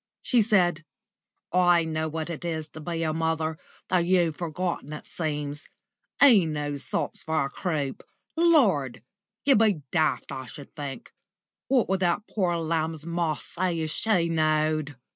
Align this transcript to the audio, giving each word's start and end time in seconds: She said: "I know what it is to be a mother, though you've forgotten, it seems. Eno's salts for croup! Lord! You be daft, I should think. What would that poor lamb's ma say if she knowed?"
She 0.23 0.41
said: 0.41 0.83
"I 1.53 1.83
know 1.85 2.09
what 2.09 2.31
it 2.31 2.43
is 2.43 2.67
to 2.69 2.79
be 2.79 3.03
a 3.03 3.13
mother, 3.13 3.59
though 3.87 3.97
you've 3.97 4.35
forgotten, 4.35 4.93
it 4.93 5.05
seems. 5.05 5.67
Eno's 6.19 6.83
salts 6.83 7.23
for 7.23 7.47
croup! 7.51 8.01
Lord! 8.35 9.03
You 9.45 9.55
be 9.55 9.83
daft, 9.91 10.31
I 10.31 10.47
should 10.47 10.75
think. 10.75 11.13
What 11.67 11.87
would 11.87 11.99
that 11.99 12.23
poor 12.27 12.57
lamb's 12.57 13.05
ma 13.05 13.35
say 13.35 13.79
if 13.81 13.91
she 13.91 14.27
knowed?" 14.27 14.95